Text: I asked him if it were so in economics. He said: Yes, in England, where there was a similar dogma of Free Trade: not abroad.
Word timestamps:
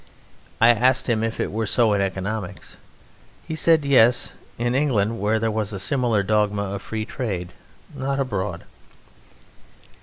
I 0.59 0.69
asked 0.69 1.07
him 1.07 1.23
if 1.23 1.39
it 1.39 1.51
were 1.51 1.67
so 1.67 1.93
in 1.93 2.01
economics. 2.01 2.77
He 3.47 3.53
said: 3.53 3.85
Yes, 3.85 4.33
in 4.57 4.73
England, 4.73 5.19
where 5.19 5.37
there 5.37 5.51
was 5.51 5.73
a 5.73 5.79
similar 5.79 6.23
dogma 6.23 6.63
of 6.63 6.81
Free 6.81 7.05
Trade: 7.05 7.53
not 7.93 8.19
abroad. 8.19 8.63